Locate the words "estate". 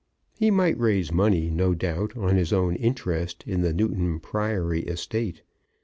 4.81-5.43